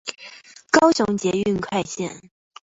[0.71, 2.31] 高雄捷運紅線